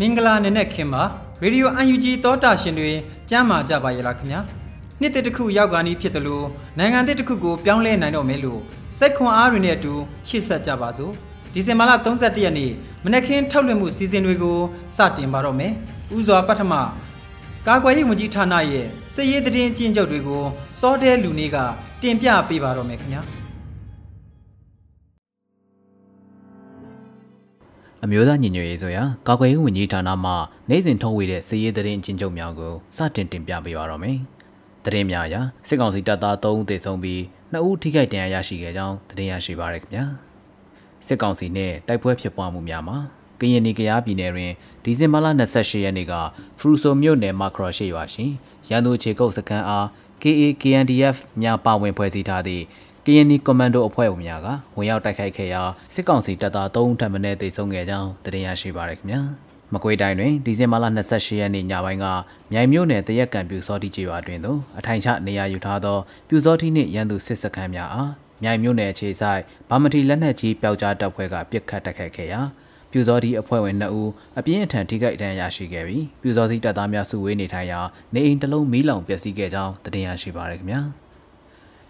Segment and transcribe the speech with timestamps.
[0.00, 1.02] မင်္ဂလာနံနက်ခင်းပါ
[1.42, 2.90] ရေဒီယို UNG သောတာရှင်တွေ
[3.30, 4.40] ကြမ်းမာကြပါရဲ့လားခင်ဗျာ
[5.00, 6.46] နှစ်တစ်တစ်ခုရောက်ကာနီးဖြစ်တယ်လို့
[6.78, 8.60] နိုင်ငံတစ်တစ်ခုကိုပြောင်းလဲနိုင်တော့မယ်လို့
[8.98, 9.94] စိတ်ခွန်အားတွေနဲ့အတူ
[10.28, 11.12] ရှေ့ဆက်ကြပါစို့
[11.52, 12.72] ဒီဇင်ဘာလ31ရက်နေ့
[13.04, 14.58] မနက်ခင်းထုတ်လွှင့်မှုစီစဉ်တွေကို
[14.96, 15.72] စတင်ပါတော့မယ်
[16.16, 16.72] ဥစွာပထမ
[17.66, 20.44] ကာကွယ်ရေးဝန်ကြီးဌာနရဲ့စစ်ရေးသတင်းအကျဉ်းချုပ်တွေကို
[20.80, 21.56] စောတဲလူနေက
[22.02, 23.43] တင်ပြပေးပါတော့မယ်ခင်ဗျာ
[28.06, 30.32] အမျိုးသားညီညွတ်ရေးဆိုရာကာကွယ်ရေးဝန်ကြီးဌာနမှ
[30.68, 34.18] နိုင်စဉ်ထုတ်ဝေတဲ့စည်ရေးသတင်းအချင်းချုပ်များကိုစတင်တင်ပြပေးပါတော့မယ်။
[34.84, 35.36] သတင်းများအရ
[35.68, 37.20] စစ်ကောင်စီတပ်သား3ဦးသေဆုံးပြီး
[37.52, 40.04] 2ဦးထိခိုက်ဒဏ်ရာရရှိခဲ့ကြောင်းသတင်းရရှိပါရခင်ဗျာ။
[41.06, 42.98] စစ်ကောင်စီနဲ့တိုက်ပွဲဖြစ်ပွားမှုများမှာ
[43.40, 44.52] ကရင်နီကရားပြည်နယ်တွင်
[44.84, 46.12] ဒီဇင်ဘာလ28ရက်နေ့က
[46.58, 48.26] ဖရူဆိုမြို့နယ်မှာခရရှိရွာရှိ
[48.68, 49.86] ရန်သူခြေကုပ်စခန်းအား
[50.22, 52.64] KA KNDF များပါဝင်ဖွဲ့စည်းထားသည့်
[53.06, 55.62] ကရင်နီကွန်မန်ဒိုအဖွဲ့ဝင်များကဝင်ရောက်တိုက်ခိုက်ခဲ့ရာ
[55.94, 59.20] စစ်ကောင်စီတပ်သား3ဦးထပ်မံသေဆုံးခဲ့ကြောင်းသတင်းရရှိပါရခင်ဗျာ
[59.72, 62.06] မကွေးတိုင်းတွင်ဒီဇင်ဘာလ28ရက်နေ့ညပိုင်းက
[62.52, 65.98] မြိုင်မြို့နယ်တရက်ကန်ပြူစောတိကျေးရွာတွင်သို့အထိုင်ချနေရာယူထားသော
[66.28, 68.10] ပြူစောတိနှင့်ရန်သူစစ်စခန်းများအား
[68.42, 72.40] မြိုင်မြို့နယ်အခြေဆိုင်ဗမာတီလက်နက်ကြီးပျောက်ကြားတပ်ဖွဲ့ကပစ်ခတ်တိုက်ခိုက်ခဲ့ရာ
[72.90, 77.80] ပြူစောတိအဖွဲ့ဝင်2ဦးအပြင်းအထန်ထိခိုက်ဒဏ်ရာရရှိခဲ့ပြီးပြူစောတိတပ်သားများစုဝေးနေထိုင်ရာ
[78.14, 80.82] နေအိမ်တစ်လုံးမီးလောင်ပျက်စီးခဲ့ကြောင်းသတင်းရရှိပါရခင်ဗျာ။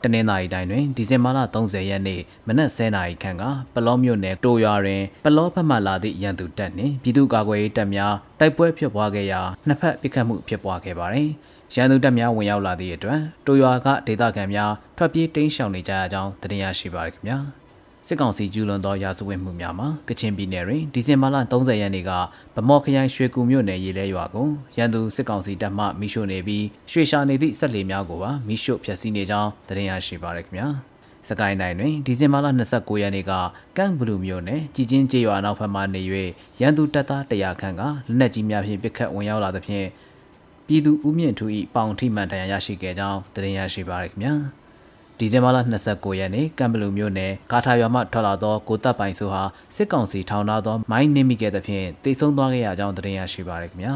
[0.05, 3.45] တနင်္သာရီတိုင်းတွင်ဒီဇင်ဘာလ30ရက်နေ့မနက်10:00နာရီခန့်က
[3.75, 11.31] ပလောမြို့နယ်တိုရွာတွင်ပလောဖက်မှလာသည့်ရန်သူတပ်နှင့်ပြည်သူ့ကာကွယ်ရေးတပ်များတိုက်ပွဲဖြစ်ပွားခဲ့ရာနှစ်ဖက်ပစ်ခတ်မှုဖြစ်ပွားခဲ့ပါသည်။
[11.75, 17.39] ရန်သူတပ်များဝင်ရောက်လာသည့်အတွက်တိုရွာကဒေသခံများထွက်ပြေးတိမ်းရှောင်နေကြရကြောင်းသိရရှိပါရခင်ဗျာ။
[18.09, 22.11] စစ်ကောင်စီကျူးလွန်သောရာဇဝတ်မှုများမှာကချင်ပြည်နယ်တွင်ဒီဇင်ဘာလ30ရက်နေ့က
[22.55, 30.69] ဗမော်ခရိုင်ရွှေကူမြို့နယ်ရေလဲရွာကိုရန်သူစစ်ကောင်စီတပ်မှမိရှို့နေပြီးရွှေရှာနေသည့်ဆက်လေများကိုပါမိရှို့ဖျက်ဆီးနေကြောင်းသတင်းရရှိပါရခင်ဗျာ
[31.29, 33.33] စကိုင်းတိုင်းတွင်ဒီဇင်ဘာလ29ရက်နေ့က
[33.77, 36.03] ကန့်ဘလူမြို့နယ်ကြည်ချင်းကျေးရွာနောက်ဘက်မှနေ၍
[36.61, 39.87] ရန်သူတပ်သား100ခန့်ကလက်နက်ကြီးများဖြင့်ပစ်ခတ်ဝင်ရောက်လာသဖြင့်
[40.67, 44.64] ပြည်သူဦးမြင့်ထူ၏ပေါင်ထိမှန်တန်ရာရရှိခဲ့ကြောင်းသတင်းရရှိပါရခင်ဗျာ
[45.19, 45.59] ဒီဇင်ဘာလ
[45.89, 49.43] 29ရက်နေ့ကံဘလူမြို့နယ်ကာထာရွာမှထွက်လာသောကိုတပ်ပိုင်ဆိုဟာ
[49.77, 53.95] စစ်ကောင်စီထောင်ထားသောမိုင်းနင်းမိခဲ့သဖြင့်တိတ်ဆုံးသွားခဲ့ရကြောင်းသတင်းရရှိပါရခင်ဗျာ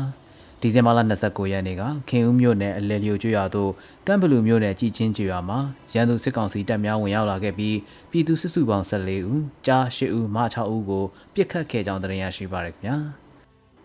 [0.61, 3.71] ဒီဇင်ဘာလ29ရက်နေ့ကခင်ဦးမြို့နယ်အလဲလျိုကျွော်သို့
[4.07, 5.59] ကံဘလူမြို့နယ်ကြည်ချင်းကျွော်မှာ
[5.95, 7.77] ရန်သူစစ်ကောင်စီတပ်များဝင်ရောက်လာခဲ့ပြီး
[8.11, 12.97] ပြည်သူစစ်စုပေါင်း14ဦးကြား8ဦးမ6ဦးကိုပြစ်ခတ်ခဲ့ကြောင်းသတင်းရရှိပါရခင်ဗျာ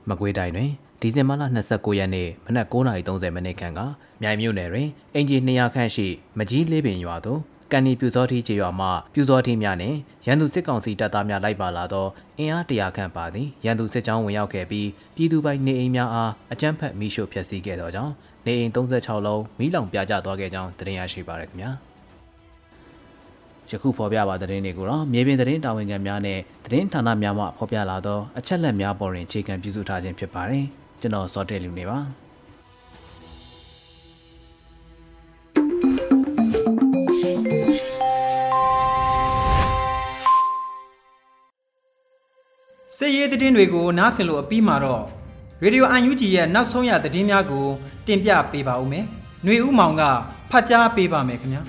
[0.09, 0.69] မကွေးတိုင်းတွင်
[1.03, 3.79] ဒီဇင်ဘာလ29ရက်နေ့မနက်9:30မိနစ်ခန့်က
[4.21, 7.39] မြိုင်မြို့နယ်တွင်အင်ဂျီ200ခန့်ရှိမကြီးလေးပင်ရွာသို့
[7.71, 18.13] ကန်နီပြူစောတိကျေးရွာမှပြူစောတိများနှင့်ရန်သူစစ်ကောင်စီတပ်သားများလိုက်ပါလာသောအင်အားတရာခန့်ပါသည့်ရန်သူစစ်ကြောင်းဝင်ရောက်ခဲ့ပြီးပြည်သူပိုင်နေအိမ်များအားအကြမ်းဖက်မိရှို့ဖျက်ဆီးခဲ့သောကြောင့်
[18.45, 21.71] နေအိမ်36လုံးမိလောင်ပြကျသွားခဲ့ကြောင်းသတင်းရရှိပါရခင်ဗျာ
[23.69, 31.99] ယခုဖော်ပြပါသတင်းတွေကိုတော့မြေပြင်သတင်းတာဝန်ခံများနဲ့သတင်းဌာနများမှဖော်ပြလာသောအချက်လက်များပေါ်တွင်အခြေခံပြုစုထားခြင်းဖြစ်ပါတယ် ကျွန်တော်စောတဲလူနေပါ
[42.97, 45.03] စစ်ရေးသတင်းတွေကိုနားဆင်လို့အပြီးမှာတော့
[45.63, 47.65] ရေဒီယို UNG ရဲ့နောက်ဆုံးရသတင်းများကို
[48.07, 49.05] တင်ပြပေးပါဦးမယ်။
[49.43, 50.03] ຫນွေဦးမောင်က
[50.51, 51.61] ဖတ်ကြားပေးပါမယ်ခင်ဗျာ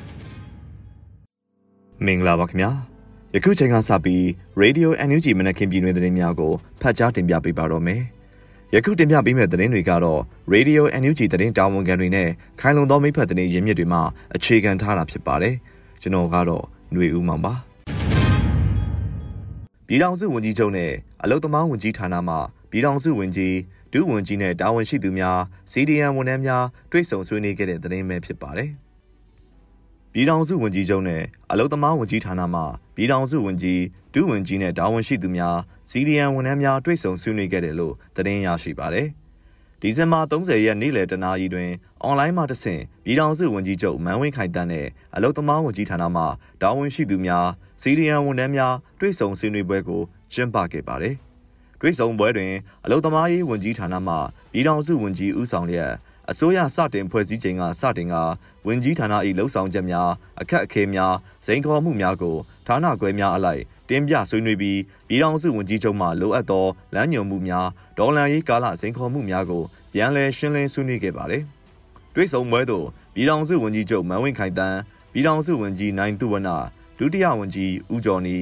[2.05, 2.71] ။မင်္ဂလာပါခင်ဗျာ။
[3.35, 4.23] ယခုချိန်ကစပြီး
[4.63, 8.03] Radio NUG မနက်ခင်းပြည်တွင်သတင်းများကိုဖတ်ကြားတင်ပြပေးပါတော့မယ်။
[8.77, 10.21] ယခုတင်ပြပေးမယ့်သတင်းတွေကတော့
[10.55, 12.29] Radio NUG သတင်းတာဝန်ခံတွေနဲ့
[12.61, 14.01] ခိုင်လုံသောမိဖက်သတင်းရင်းမြစ်တွေမှ
[14.35, 15.55] အခြေခံထားတာဖြစ်ပါတယ်။
[16.03, 17.53] ကျွန်တော်ကတော့ຫນွေဦးမောင်ပါ။
[19.87, 20.93] ပြည်ထောင်စုဝန်ကြီးချုပ်နဲ့
[21.23, 22.37] အလုသမားဝန်ကြီးဌာနမှ
[22.71, 23.57] ပြည်ထောင်စုဝန်ကြီး
[23.93, 25.39] ဒုဝန်ကြီးနဲ့တာဝန်ရှိသူများ
[25.73, 28.71] CDN ဝန်ထမ်းများတွေ့ဆုံဆွေးနွေးခဲ့တဲ့သတင်းပဲဖြစ်ပါတယ်။
[30.17, 32.61] ပြည်ထောင်စုဝန်ကြီးချုပ်နဲ့အလုသမားဝန်ကြီးဌာနမှ
[32.97, 33.81] ပြည်ထောင်စုဝန်ကြီး
[34.15, 35.59] ဒုဝန်ကြီးနဲ့တာဝန်ရှိသူများ
[35.91, 39.09] စီဒီအန်ဝန်ထမ်းများတွေ့ဆုံဆွေးနွေးခဲ့တယ်လို့သတင်းရရှိပါတယ်။
[39.81, 41.71] ဒီဇင်ဘာ30ရက်နေ့လယ်တနာရီတွင်
[42.03, 46.23] အွန်လိုင်းမှာတဆင့်ပြည်ထောင်စုဝန်ကြီးချုပ်မန်ဝင်းခိုင်တန်းနဲ့အလုသမားဝန်ကြီးဌာနမှ
[46.63, 47.47] တာဝန်ရှိသူများ
[47.83, 50.03] စီဒီအန်ဝန်ထမ်းများတွေ့ဆုံဆွေးနွေးပွဲကို
[50.33, 51.15] ကျင်းပခဲ့ပါတယ်။
[51.81, 52.53] တွေ့ဆုံပွဲတွင်
[52.85, 54.15] အလုသမားရေးဝန်ကြီးဌာနမှ
[54.53, 55.93] ပြည်ထောင်စုဝန်ကြီးဦးဆောင်လျက်
[56.31, 58.15] အစိုးရစတင်ဖွဲ့စည်းချိန်ကစတင်က
[58.67, 60.11] ဝင်ကြီးဌာန၏လှုပ်ဆောင်ချက်များ
[60.41, 61.15] အခက်အခဲများ
[61.47, 62.37] ဇိမ်ခေါ်မှုများကို
[62.67, 64.79] ဌာနခွဲများအလိုက်တင်းပြဆွေးနွေးပြီး
[65.09, 67.67] ပြည်ထောင်စုဝန်ကြီးချုပ်မှလိုအပ်သောလမ်းညွှန်မှုများ
[67.99, 69.63] ဒေါ်လာရေးကာလဇိမ်ခေါ်မှုများကို
[69.93, 71.43] ပြန်လည်ရှင်းလင်းဆွေးနွေးခဲ့ပါတယ်။
[72.15, 74.79] တွေ့ဆုံပွဲသို့ပြည်ထောင်စုဝန်ကြီးချုပ်မန်ဝင်းခိုင်တန်း
[75.13, 76.49] ပြည်ထောင်စုဝန်ကြီးနိုင်သူဝန
[76.99, 78.37] ဒုတိယဝန်ကြီးဦးကျော်နီ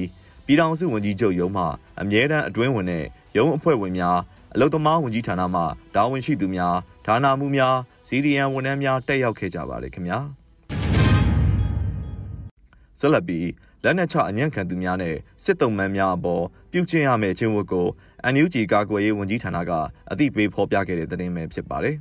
[0.45, 1.63] ပြည်ထောင်စုဝန်ကြီးချုပ်ရုံးမှ
[2.01, 3.05] အမြဲတမ်းအတွင်းဝင်တဲ့
[3.37, 4.17] ရုံးအဖွဲ့ဝင်များ
[4.55, 5.61] အလုသမားဝန်ကြီးဌာနမှ
[5.95, 7.75] တာဝန်ရှိသူများဌာနမှုများ
[8.07, 10.19] CDN ဝန်ထမ်းများတက်ရောက်ခဲ့ကြပါတယ်ခင်ဗျာ
[12.99, 13.47] ဆက်လက်ပြီး
[13.83, 17.87] လက်နက်ချအညံ့ခံသူများနဲ့စစ်တုံးမှန်များအပေါ်ပြုကျင့်ရမယ့်ခြင်းဝတ်ကို
[18.33, 19.71] NUG ကာကွယ်ရေးဝန်ကြီးဌာနက
[20.11, 21.97] အသိပေးဖော်ပြခဲ့တဲ့သတင်းပဲဖြစ်ပါတယ်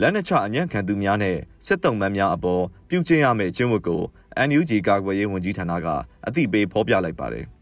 [0.00, 1.36] လက်နက်ချအညံ့ခံသူများနဲ့
[1.66, 4.02] စစ်တုံးမှန်များအပေါ်ပြုကျင့်ရမယ့်ခြင်းဝတ်ကို
[4.48, 5.88] NUG ကာကွယ်ရေးဝန်ကြီးဌာနက
[6.26, 7.46] အသိပေးဖော်ပြလိုက်ပါတယ်။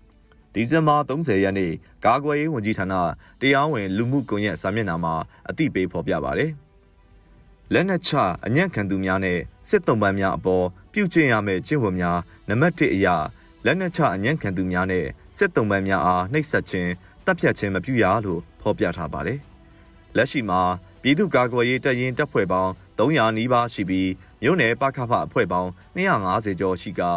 [0.55, 1.73] ဒီဇင်ဘာ30ရက်နေ့
[2.05, 2.95] ကာကွယ်ရေးဝန်ကြီးဌာန
[3.41, 5.15] တရားဝင်လူမှုကွန်ရက်စာမျက်နှာမှာ
[5.49, 6.51] အသိပေးဖော်ပြပါတယ်။
[7.73, 8.11] လက်နက်ချ
[8.47, 9.39] အညံ့ခံသူများနဲ့
[9.69, 12.19] စစ်တုံးပန်းများအပေါ်ပြုကျင့်ရမယ့်ကျင့်ဝတ်များ
[12.49, 13.17] နံပါတ်1အရာ
[13.65, 15.07] လက်နက်ချအညံ့ခံသူများနဲ့
[15.37, 16.91] စစ်တုံးပန်းများအားနှိပ်စက်ခြင်း
[17.25, 19.39] တပ်ဖြတ်ခြင်းမပြုရလို့ဖော်ပြထားပါတယ်။
[20.17, 20.61] လက်ရှိမှာ
[21.03, 24.11] ပြည်သူ့ကာကွယ်ရေးတပ်ရင်းတပ်ဖွဲ့ပေါင်း300နီးပါးရှိပြီး
[24.43, 27.11] မြို့နယ်ပခဖအဖွဲ့ပေါင်း250ကျော်ရှိကာ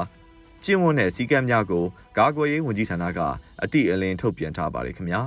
[0.66, 1.86] ကျင့်ဝတ်တဲ့စည်းကမ်းများကို
[2.18, 3.20] ကာကွယ်ရေးဝန်ကြီးဌာနက
[3.64, 5.22] အတိအလင်းထုတ်ပြန်ထားပါတယ်ခင်ဗျာ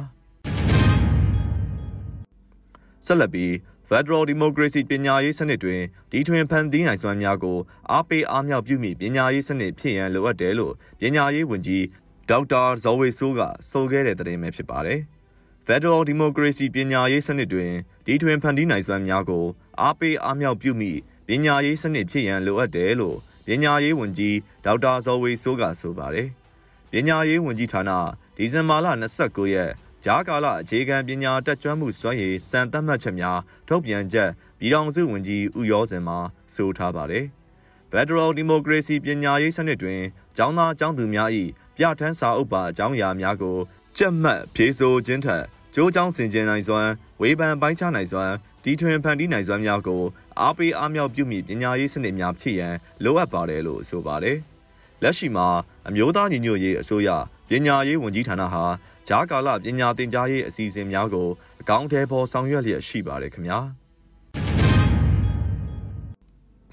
[3.06, 3.52] ဆက်လက်ပြီး
[3.88, 5.80] Federal Democracy ပညာရေးစနစ်တွင်
[6.10, 7.58] ဒီထွင်ဖန်တီးနိုင်စွမ်းများကို
[7.90, 11.84] အားပေးအားမြောက်ပြုမိပညာရေးစနစ်ဖြစ်ရန်လိုအပ်တယ်လို့ပညာရေးဝန်ကြီး
[12.30, 13.40] ဒေါက်တာဇော်ဝေဆိုးက
[13.70, 15.00] ဆိုခဲ့တဲ့သတင်းပဲဖြစ်ပါတယ်။
[15.66, 17.72] Federal Democracy ပညာရေးစနစ်တွင်
[18.06, 19.44] ဒီထွင်ဖန်တီးနိုင်စွမ်းများကို
[19.80, 20.92] အားပေးအားမြောက်ပြုမိ
[21.28, 26.28] ပညာရေးစနစ်ဖြစ်ရန်လိုအပ်တယ်လို့ ပညာရေးဝန်ကြီးဒေါက်တာဇော်ဝေစိုးကဆိုပါတယ်။
[26.93, 27.90] ပညာရေးဝန်ကြီးဌာန
[28.37, 28.87] ဒီဇင်ဘာလ
[29.20, 29.70] 29ရက်
[30.04, 33.38] ဂျားကာလအခြေခံပညာတက်ကြွမှုစွမ်းရည်စံသတ်မှတ်ချက်များ
[33.69, 36.14] ထုတ်ပြန်ချက်ပြည်ထောင်စုဝန်ကြီးဦးရောစင်မှ
[36.54, 37.25] ဆိုထားပါတယ်။
[37.93, 40.00] Federal Democracy ပညာရေးစနစ်တွင်
[40.37, 41.31] ကျောင်းသားကျောင်းသူများ၏
[41.76, 43.56] ပြဋ္ဌာန်းစာအုပ်ပါအကြောင်းအရာများကို
[43.96, 45.44] ကြက်မှတ်ဖြေဆိုခြင်းထက်
[45.75, 46.90] ကျိုးချောင်းစင်ကြင်နိုင်စွမ်း
[47.20, 48.34] ဝေဖန်ပိုင်းခြားနိုင်စွမ်း
[48.64, 50.02] တီထွင်ဖန်တီးနိုင်စွမ်းများကို
[50.40, 52.74] အားပေးအားမြောက်ပြုမိပညာရေးစနစ်များဖြစ်ရန်
[53.04, 54.38] လိုအပ်ပါတယ်လို့ဆိုပါတယ်။
[55.02, 55.46] လက်ရှိမှာ
[55.88, 57.08] အမျိုးသားညီညွတ်ရေးအစိုးရ
[57.50, 58.64] ပညာရေးဝန်ကြီးဌာနဟာ
[59.08, 61.28] ဂျားကာလပညာသင်ကြားရေးအစီအစဉ်များကို
[61.60, 63.58] အကောင့်ထဲပေါ်ဆောင်ရွက်လျက်ရှိပါတယ်ခင်ဗျာ။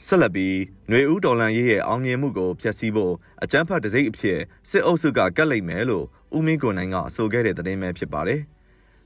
[0.06, 0.56] ဆက်လက်ပြီး
[0.90, 3.14] ຫນွေဦးတော်လန်ရေးရဲ့အောင်မြင်မှုကိုဖျက်ဆီးဖို့
[3.44, 4.40] အကြမ်းဖက်တစိမ့်အဖြစ်
[4.70, 6.06] စစ်အုပ်စုကကတ်လိုက်မယ်လို့
[6.36, 8.42] ဦးမင်းကိုနိုင်ကဆိုခဲ့တဲ့သတင်းပဲဖြစ်ပါတယ်။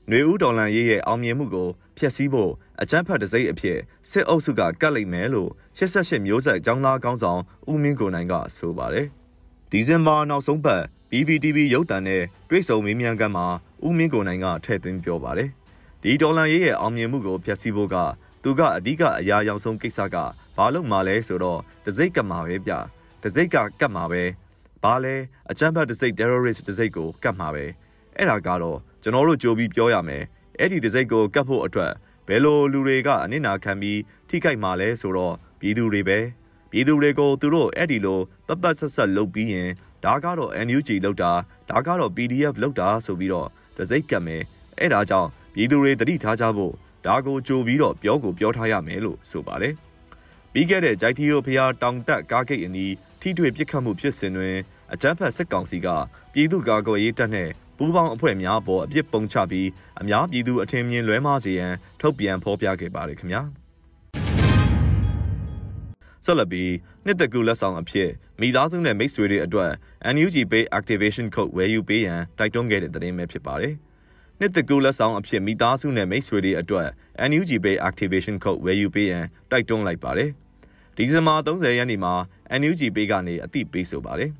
[0.09, 2.51] ຫນွေဦးဒေါ်လန်ရေးရဲ့အောင်မြင်မှုကိုဖျက်ဆီးဖို့
[2.81, 3.79] အကြမ်းဖက်တစိမ့်အဖြစ်
[4.09, 9.07] စစ်အုပ်စုကကတ်လိုက်မယ်လို့88မျိုးဆက်ចောင်းသားကောင်းဆောင်ဦးမင်းကိုနိုင်ကဆိုပါတယ်။
[9.71, 10.81] ဒီဇင်ဘာနောက်ဆုံးပတ်
[11.11, 13.47] BVTV ရုပ်သံနဲ့တွေ့ဆုံမေးမြန်းခန်းမှာ
[13.85, 15.49] ဦးမင်းကိုနိုင်ကထည့်သွင်းပြောပါတယ်။
[16.03, 17.95] ဒီဒေါ်လန်ရေးရဲ့အောင်မြင်မှုကိုဖျက်ဆီးဖို့က
[18.43, 20.15] သူကအဓိကအရာရောက်ဆုံးကိစ္စက
[20.57, 22.73] ဘာလို့မှလဲဆိုတော့တစိမ့်ကမှာပဲဗျ။
[23.23, 24.23] တစိမ့်ကကတ်မှာပဲ။
[24.83, 25.15] ဘာလဲ
[25.51, 27.65] အကြမ်းဖက်တစိမ့် terrorist တစိမ့်ကိုကတ်မှာပဲ။
[28.17, 30.22] အဲ့ဒါကတော့ ကျွန်တော်တို့ကြိုပြီးပြောရမယ်
[30.58, 31.92] အဲ့ဒီတစိမ့်ကိုကတ်ဖို့အတွက်
[32.28, 36.18] ဘယ်လိုလူတွေကအနစ်နာခံပြီးထိခိုက်မှာလဲဆိုတော့ပြည်သူတွေပဲ
[36.70, 39.68] ပြည်သူတွေကိုသူတို့အဲ့ဒီလိုပတ်ပတ်ဆက်ဆက်လုပ်ပြီးရင်
[40.04, 41.32] ဒါကတော့ NUG လောက်တာ
[41.70, 44.42] ဒါကတော့ PDF လောက်တာဆိုပြီးတော့တစိမ့်ကတ်မယ်
[44.78, 46.72] အဲ့ဒါကြောင့်ပြည်သူတွေတတိထားကြဖို့
[47.06, 49.74] ဒါကိုကြိုပြီးတော့ပြောကိုပြောထားရမယ်လို့ဆိုပါတယ်
[50.52, 54.56] ပြီးခဲ့တဲ့ဂျိုက်တီယိုဖျားတောင်တက်ကားဂိတ်အနီးထိတွေ့ပစ်ခတ်မှုဖြစ်စဉ်တွင်
[54.92, 55.88] အကြမ်းဖက်စစ်ကောင်စီက
[56.32, 59.68] ပြည်သူ့ကာကွယ်ရေးတပ်နဲ့ ပူးပေါင်းအဖွဲ့များပေါ်အပြစ်ပုံချပြီး
[60.00, 63.42] အများပြည်သူအထင်မြင်လွဲမှားစေရန်ထုတ်ပြန်ဖော်ပြခဲ့ပါတယ်ခင်ဗျာ
[66.24, 66.72] ဆက်လက်ပြီး
[67.04, 69.70] နှစ်သက်ကူလက်ဆောင်အဖြစ်မိသားစုနဲ့မိတ်ဆွေတွေအတွက်
[70.14, 73.74] NUG Pay Activation Code ဝယ်ယူပေးရန်တိုက်တွန်းခဲ့တဲ့သတင်းပဲဖြစ်ပါတယ်
[74.40, 76.88] နှစ်သက်ကူလက်ဆောင်အဖြစ်မိသားစုနဲ့မိတ်ဆွေတွေအတွက်
[77.30, 80.30] NUG Pay Activation Code ဝယ်ယူပေးရန်တိုက်တွန်းလိုက်ပါတယ်
[80.96, 82.14] ဒီဇင်ဘာ30ရက်နေ့မှာ
[82.60, 84.32] NUG Pay ကနေအသိပေးဆိုပါတယ်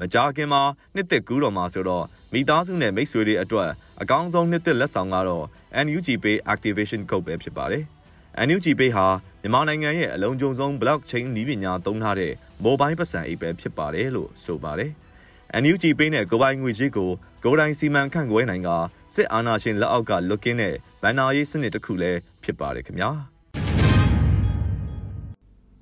[0.00, 0.62] မကြာခင်မှာ
[0.94, 3.70] နှစ်သက်ကူးတော်မှာဆိုတော့ မိသားစုနဲ့မိတ်ဆွေတွေအတွက်
[4.02, 5.44] အကောင်းဆုံးနှစ်သက်လက်ဆောင်ကတော့
[5.84, 7.84] NUG Pay Activation Code ပဲဖြစ်ပါတယ်။
[8.46, 9.06] NUG Pay ဟာ
[9.42, 12.32] မြန်မာနိုင်ငံရဲ့အလုံးကျုံဆုံး blockchain နည်းပညာသုံးထားတဲ့
[12.64, 14.90] mobile ပတ်စံအိတ်ပဲဖြစ်ပါတယ်လို့ဆိုပါတယ်။
[15.62, 17.10] NUG Pay နဲ့ကိုပိုင်ငွေကြေးကို
[17.44, 18.68] ကိုတိုင်းစီမံခန့်ခွဲနိုင်က
[19.14, 23.10] စစ်အာဏာရှင်လက်အောက်ကလွတ်ကင်းတဲ့ဗန်နာရေးစနစ်တစ်ခုလည်းဖြစ်ပါတယ်ခင်ဗျာ။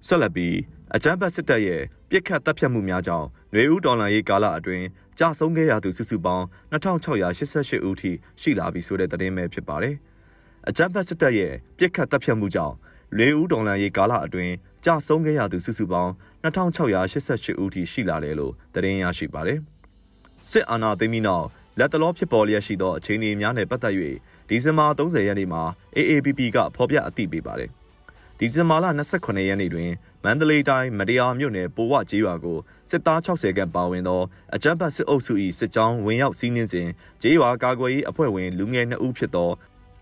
[0.07, 0.57] ဆက်လက်ပြီး
[0.96, 4.86] အကြမ်းဖက်စစ်တပ်ရဲ့ပြစ်ခတ်တပ်ဖြတ်မှုများကြောင့်ຫນွေဦးဒေါ်လာရေးကာလအတွင်း
[5.20, 8.12] ကြာဆုံးခဲ့ရသူစုစုပေါင်း2688ဦးထိ
[8.42, 9.96] ရှိလာပြီဆိုတဲ့သတင်းပဲဖြစ်ပါတယ်။
[10.70, 12.76] အကြမ်းဖက်စစ်တပ်ရဲ့ပြစ်ခတ်တပ်ဖြတ်မှုကြောင့်
[13.16, 14.54] ຫນွေဦးဒေါ်လာရေးကာလအတွင်း
[14.86, 16.12] ကြာဆုံးခဲ့ရသူစုစုပေါင်း
[16.44, 19.60] 2688ဦးထိရှိလာတယ်လို့သတင်းရရှိပါတယ်။
[20.52, 21.46] စစ်အာဏာသိမ်းပြီးနောက်
[21.80, 23.96] လက်တလောဖြစ်ပေါ်လျက်ရှိသောအခြေအနေများနဲ့ပတ်သက်၍
[24.50, 25.64] ဒီဇင်ဘာ30ရက်နေ့မှာ
[25.98, 27.70] AAPP ကဖော်ပြအသိပေးပါတယ်။
[28.40, 28.86] ဒီဇင်ဘာလ
[29.18, 29.90] 28ရက်နေ့တွင်
[30.25, 32.59] မန္တလေးတိုင်းမတရားမြို့နယ်ပိုဝကျေးရွာကို
[32.91, 34.23] စစ်သား60ခန့်ပါဝင်သော
[34.55, 36.89] အကြမ်းဖက်စစ်အုပ်စု၏စစ်ကြောင်းဝင်ရောက်စီးနင်းစဉ်
[37.23, 39.51] ကျေးရွာကာကွယ်ရေးအဖွဲ့ဝင်လူငယ်2ဦးဖြစ်သော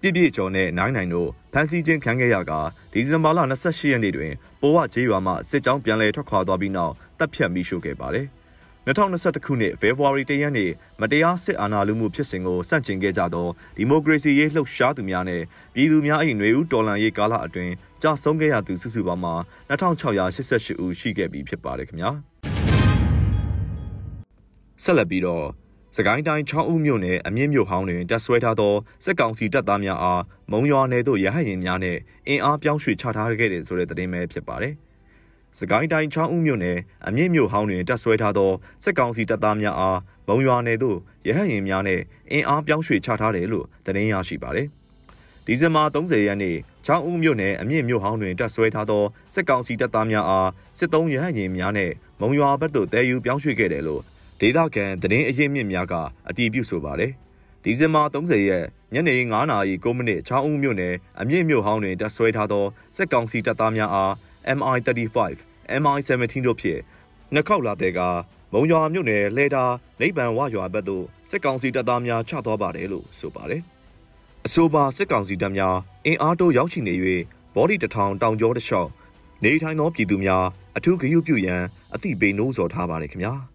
[0.00, 2.53] ပြည့်ပြည့်ကျော်နဲ့နိုင်နိုင်တို့ဖမ်းဆီးခြင်းခံခဲ့ရက
[2.93, 8.27] ဒီဇင်ဘာလ28ရက်နေ့တွင်ပိုဝကျေးရွာမှစစ်ကြောင်းပြန်လည်ထွက်ခွာသွားပြီးနောက်တပ်ဖြတ်မိရှုခဲ့ပါတယ်။
[8.91, 10.71] 2021ခုနှစ်ဖေဖော်ဝါရီလရက်နေ့
[11.01, 15.43] မတရားစစ်အာဏာလုမှုဖြစ်စဉ်ကိုစန့်ကျင်ခဲ့ကြသောဒီမိုကရေစီရေးလှုပ်ရှားသူများနဲ့
[15.75, 19.35] ပြည်သူများ၏ຫນွေဦးတော်လှန်ရေးကာလအတွင်းကြာဆုံးခဲ့ရသူစုစုပေါင်းမှာ
[19.71, 22.11] 2688ဦးရှိခဲ့ပြီဖြစ်ပါတယ်ခင်ဗျာ
[24.83, 25.47] ဆက်လက်ပြီးတော့
[25.97, 31.97] စကိုင်းတိုင်း6ဦးမြို့နယ်အမြင့်မြို့ဟောင်းတွင်တပ်ဆွဲထားသောစစ်ကောင်စီတပ်သားများအားမုံရွာနယ်သို့ရဟတ်ရင်များနဲ့
[32.29, 34.75] အင်အားပြောင်းရွှေ့ချထားခဲ့တဲ့ဆိုတဲ့သတင်းပဲဖြစ်ပါတယ်။
[35.59, 38.52] စကိုင်းတိုင်းချောင်းဦးမြို့နယ်အမြင့်မြို့ဟောင်းတွင်တပ်ဆွဲထားသော
[38.85, 44.69] စစ်ကောင်စီတပ်သားများအားမုံရွာနယ်သို့ရဟတ်ရင်များနဲ့အင်အားပြောင်းရွှေ့ချထားတယ်လို့သတင်းရရှိပါတယ်။
[45.47, 49.04] ဒီဇင်ဘာ30ရက်နေ့ချောင်းဦးမြို့နယ်အမြင့်မြို့ဟောင်းတွင်တပ်ဆွဲထားသော
[49.35, 51.90] စစ်ကောင်စီတပ်သားများအားစစ်သုံးရဟတ်ရင်များနဲ့
[52.21, 54.02] မုံရွာဘက်သို့တည်ယူပြောင်းရွှေ့ခဲ့တယ်လို့
[54.40, 55.95] ဒေသခံသတင်းအရင်းမြစ်များက
[56.28, 57.12] အတည်ပြုဆိုပါတယ်။
[57.64, 58.64] ဒီဇင်ဘာ30ရက်
[58.95, 62.66] ညနေ9:09မိနစ်ချောင်းဦးမြို့နယ်အမြင့်မြို့ဟောင်းတွင်တပ်ဆွဲထားသော
[62.97, 64.12] စစ်ကောင်စီတပ်သားများအား
[64.57, 65.19] MI35
[65.81, 66.81] MI17 တို့ဖြင့်
[67.35, 68.01] နှစ်ခေါက်လာတဲ့က
[68.53, 69.65] မုံရွာမြို့နယ်လဲတာ
[70.01, 73.63] လိပ်ပံဝရွာဘက်သို့စစ်ကောင်စီတပ်သားများချသွားပါတယ်လို့ဆိုပါတယ်။
[74.47, 76.95] အဆိုပါစစ်ကောင်စီတပ်များအင်အားတိုးရောက်ရှိနေ၍
[77.55, 78.91] ဘော်ဒီတထောင်တောင်ကျောတစ်လျှောက်
[79.45, 80.45] နေထိုင်သောပြည်သူများ
[80.77, 81.63] အထူးဂရုပြုရန်
[81.95, 83.35] အသိပေးနှိုးဆော်ထားပါတယ်ခင်ဗျာ။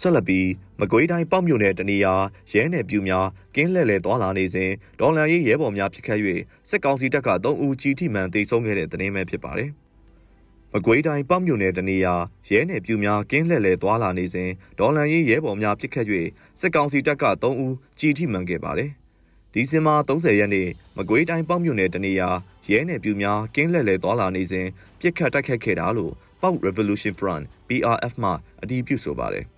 [0.00, 0.48] ဆက်လက်ပြီး
[0.80, 2.14] မကွေးတိုင်းပေါ့မြို့နယ်တနေရာ
[2.52, 6.18] ရဲနယ်ပြူများကင်းလှည့်လည်သွားလာနေစဉ်ဒေါ်လန်ရေးရဲဘော်များဖြစ်ခဲ့၍
[6.68, 9.70] စစ်ကောင်စီတပ်က3ဦးကြီးထိမှန်တိတ်ဆုံးခဲ့တဲ့သတင်းပဲဖြစ်ပါတယ်။
[10.72, 12.14] မကွေးတိုင်းပေါ့မြို့နယ်တနေရာ
[12.50, 16.06] ရဲနယ်ပြူများကင်းလှည့်လည်သွားလာနေစဉ်ဒေါ်လန်ရေးရဲဘော်များဖြစ်ခဲ့၍
[16.60, 18.90] စစ်ကောင်စီတပ်က3ဦးကြီးထိမှန်ခဲ့ပါတယ်။
[19.52, 22.28] ဒီဇင်ဘာ30ရက်နေ့မကွေးတိုင်းပေါ့မြို့နယ်တနေရာ
[22.70, 24.66] ရဲနယ်ပြူများကင်းလှည့်လည်သွားလာနေစဉ်
[25.00, 26.12] ပြစ်ခတ်တိုက်ခတ်ခဲ့တာလို့
[26.42, 28.30] ပေါ့ Revolution Front PRF မှ
[28.62, 29.46] အတည်ပြုဆိုပါတယ်။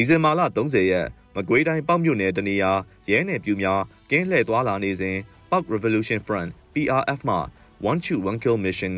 [0.00, 2.72] ဒီဇင်ဘာလ30ရက်မကွေးတိုင်းပေါ့မြို့နယ်တနေရာ
[3.10, 3.80] ရဲနယ်ပြူများ
[4.10, 5.16] ကင်းလှည့်သွားလာနေစဉ်
[5.50, 7.36] Park Revolution Front PRF မှ
[7.90, 8.94] One Shoot One Kill Mission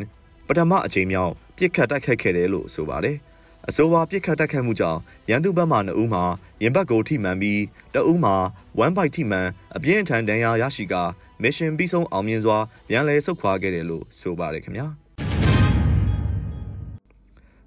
[0.47, 3.17] ပထမအကြိမ်မြောက်ပြစ်ခတ်တိုက်ခိုက်ခဲ့တယ်လို့ဆိုပါတယ်။
[3.69, 6.23] အဆိုပါပြစ်ခတ်တိုက်ခိုက်မှုကြောင့်ရန်သူဘက်မှ2ဦးမှာ
[6.63, 7.61] ရင်ဘတ်ကိုထိမှန်ပြီး
[7.93, 8.35] တအူးမှာ
[8.79, 11.03] 1 byte ထိမှန်အပြင်းအထန်ဒဏ်ရာရရှိကာ
[11.43, 12.57] mission ပြီးဆုံးအောင်မြင်စွာ
[12.87, 14.89] ပြန်လည်ဆုတ်ခွာခဲ့တယ်လို့ဆိုပါတယ်ခင်ဗျာ။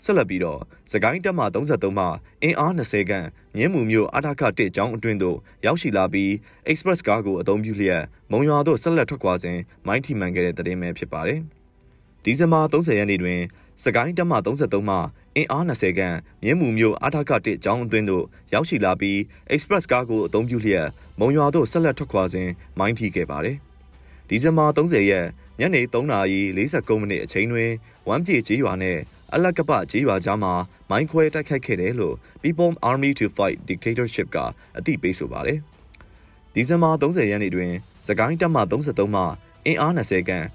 [0.06, 0.60] ဆက်လက်ပြီးတော့
[0.92, 2.06] စကိုင်းတက်မှ33မှ
[2.42, 5.36] အင်အား20ခန့်မြင်းမူမြို့အထာခတစ်ကျောင်းအတွင်းသို့
[5.66, 6.30] ရောက်ရှိလာပြီး
[6.70, 11.40] express ကားကိုအသုံးပြုလျက်မုံရွာသို့ဆက်လက်ထွက်ခွာစဉ်မိုင်းထိမှန်ခဲ့တဲ့တဲ့တင်ပဲဖြစ်ပါတယ်။
[12.25, 13.40] ဒီဇင်ဘာ30ရက်နေ့တွင်
[13.82, 14.96] စကိုင်းတက်မှ33မှ
[15.36, 19.18] အင်အား20ခန့်မြင်းမူမြို့အထာခတစ်ကျောင်းအတွင်းသို့ရောက်ရှိလာပြီး
[19.54, 20.86] express ကားကိုအသုံးပြုလျက်
[21.20, 22.48] မုံရွာသို့ဆက်လက်ထွက်ခွာစဉ်
[22.78, 23.56] မိုင်းထိခဲ့ပါတယ်။
[24.28, 25.26] ဒီဇင်ဘာ30ရက်
[25.60, 27.70] ညနေ3:49မိနစ်အချိန်တွင်
[28.08, 29.00] ဝမ်းပြေကြီးရွာနှင့်
[29.38, 30.52] အလကပကြေးရွာကြားမှာ
[30.90, 34.38] မိုင်းခွဲတိုက်ခိုက်ခဲ့တယ်လို့ People Army to Fight Dictatorship က
[34.78, 35.59] အသိပေးဆိုပါတယ်။
[36.55, 37.73] ဒီဇင်ဘာ30ရက်နေ့တွင်
[38.07, 39.23] စကိုင်းတပ်မ33မှ
[39.66, 40.47] အင်အား20ခန့်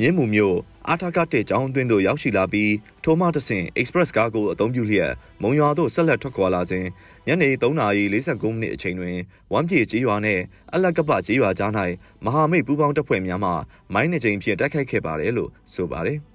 [0.00, 2.72] မြင်းမူမျိုးအာထာကတဲ့ကျောင်းအတွင်းသို့ရောက်ရှိလာပြီး
[3.04, 5.12] ထိုမှတဆင့် Express ကားကိုအသုံးပြုလျက်
[5.42, 6.86] မုံရွာသို့ဆက်လက်ထွက်ခွာလာစဉ်
[7.26, 9.16] ညနေ3:49မိနစ်အချိန်တွင်
[9.52, 10.42] ဝမ်းပြေကျေးရွာနှင့်
[10.74, 11.72] အလကပကျေးရွာကြား၌
[12.24, 13.50] မဟာမိတ်ပူးပေါင်းတပ်ဖွဲ့များမှ
[13.92, 16.20] မိုင်းနှကြိမ်ဖြင့်တိုက်ခိုက်ခဲ့ပါတယ်လို့ဆိုပါတယ်။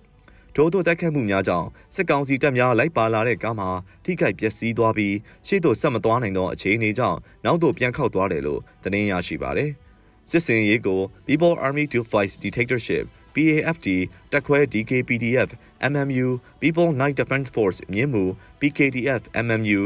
[0.61, 3.69] ထို့သို့တိုက်ခတ်မှုများကြောင့်စစ်ကောင်စီတပ်များလိုက်ပါလာတဲ့ကားမှာ
[4.05, 5.15] ထိခိုက်ပျက်စီးသွားပြီး
[5.47, 9.71] ရှေ့သို့ဆက်မသွားနိုင်သောအခြေအနေကြောင့်နောက်သို့ပြန်ခောက်သွားတယ်လို့သတင်းရရှိပါတယ်။
[10.29, 13.87] စစ်စင်ရေးကို People Army to Fight Dictatorship PAFD
[14.31, 15.49] တက်ခွဲ DKPDF
[15.91, 16.27] MMU
[16.61, 18.23] People Night Defense Force မြင်းမူ
[18.59, 19.81] PKDF MMU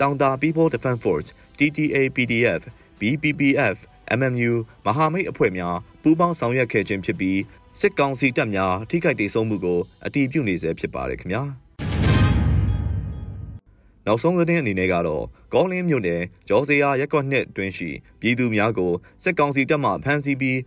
[0.00, 2.60] တောင်တာ People Defense Force TTA PDF
[3.00, 3.76] BPPF
[4.18, 4.52] MMU
[4.86, 7.38] မဟာမိတ်အဖွဲ့များပူးပေါင်းဆောင်ရွက်ခဲ့ခြင်းဖြစ်ပြီး
[7.80, 11.42] စစ်ကောင်စီတပ်များထိခိုက်ဒေဆုံးမှုကိုအတီးပြုနေဆဲဖြစ်ပါတယ်ခင်ဗျာ
[14.06, 20.58] နောက်ဆုံးသတင်းအနေနဲ့ကတော့ကောင်းလင်းမြို့နယ်ဂျော်စရာရက်ကွက်နှစ်တွင်ရှိပြည်သူများကိုစစ်ကောင်စီတပ်မှဖမ်းဆီးပြီး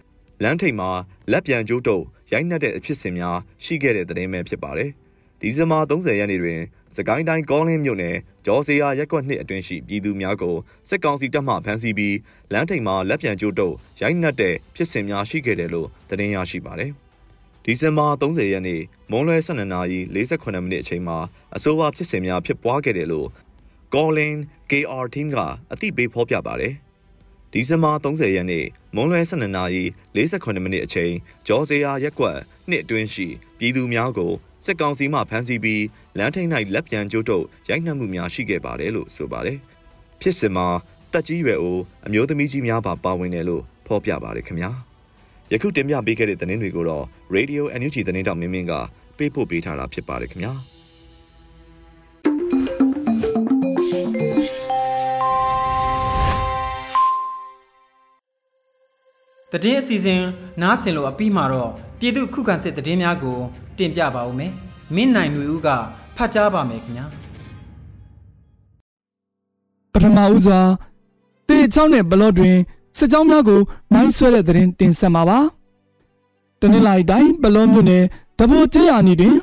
[0.44, 0.90] လမ်းထိပ်မှာ
[1.32, 4.92] လက်ပြန်ကျိုးတုပ်ရိုက်နှက်တဲ့အဖြစ်စဉ်များရှိခဲ့တဲ့သတင်းပဲဖြစ်ပါတယ်
[5.44, 6.62] ဒီဇင်ဘာ30ရက်နေ့တွင်
[6.96, 10.56] စကိုင်းတိုင်းကောလင်းမြို့နယ်ဂျော်စီယာရက်ကွက်နှစ်အတွင်းရှိပြည်သူများကို
[10.90, 12.18] စစ်ကောင်စီတပ်မှဖမ်းဆီးပြီး
[12.54, 16.92] လမ်းထိပ်မှာလက်ပြန်ကျိုးတုပ်ရိုက်နှက်တဲ့ဖြစ်စဉ်များရှိခဲ့တယ်လို့သတင်းရရှိပါတယ်။
[17.66, 18.82] ဒီဇင်ဘာ30ရက်နေ့
[19.12, 21.18] မွန်းလွဲ12နာရီ48မိနစ်အချိန်မှာ
[21.56, 23.28] အဆိုပါဖြစ်စဉ်များဖြစ်ပွားခဲ့တယ်လို့
[23.94, 24.38] Colin
[24.70, 25.38] KR team က
[25.72, 26.74] အသိပေးဖော်ပြပါတယ်။
[27.54, 29.84] ဒီဇင်ဘာ30ရက်နေ့မွန်းလွဲ12နာရီ
[30.16, 31.14] 48မိနစ်အချိန်
[31.48, 32.38] ဂျော်ဇေယာရက်ကွက်
[32.70, 33.28] နှစ်အတွင်းရှိ
[33.60, 34.34] ပြည်သူများကို
[34.66, 35.84] စစ်ကောင်စီမှဖမ်းဆီးပြီး
[36.18, 39.58] လမ်းထိပ်၌လက်ပြန်ကျိုးတုပ်ရိုက်နှက်မှုများရှိခဲ့ပါတယ်လို့ဆိုပါတယ်။
[40.22, 40.68] ဖြစ်စဉ်မှာ
[41.14, 44.72] တက်ကြီးရွယ်အိုအမျိုးသမီးကြီးများပါပါဝင်တယ်လို့ဖော်ပြပါတယ်ခင်ဗျာ။
[45.52, 48.74] ယခုတင်ပြပေးခဲ့တဲ့သတင်းတွေကိုတော့ Radio NUG သတင်းတောင်မင်းမင်းက
[49.18, 50.54] ပေးပို့ပေးထားတာဖြစ်ပါတယ်ခင်ဗျာ။
[59.52, 60.22] တည်င်းအစီအစဉ်
[60.62, 61.72] နားဆင်လို့အပြီးမှာတော့
[62.04, 63.38] ပြည်သူခုခံစစ်တည်င်းများကို
[63.78, 64.52] တင်ပြပါဦးမယ်။
[64.96, 65.68] မင်းနိုင်လူဦးက
[66.18, 67.06] ဖတ်ကြားပါမယ်ခင်ဗျာ
[69.94, 70.60] ပထမဦးစွာ
[71.48, 72.56] တေချောင်းနဲ့ဘလော့တွင်
[72.98, 73.60] စစ်ကြောင်းများကို
[73.94, 75.40] မိုင်းဆွဲတဲ့တဲ့ရင်တင်ဆက်မှာပါ။
[76.60, 78.04] တနင်္လာရီတိုင်းဘလော့မြို့နယ်
[78.40, 79.36] တဘိုကျေးရွာနီတွင်